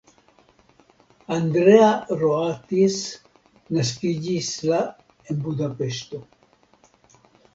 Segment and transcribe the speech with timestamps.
[1.35, 1.89] Andrea
[2.21, 2.97] Roatis
[3.79, 4.79] naskiĝis la
[5.33, 6.23] en Budapeŝto.